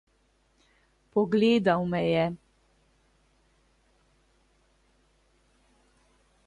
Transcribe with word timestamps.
Pogledal 1.11 1.85
me 1.91 2.01
je. 2.13 2.25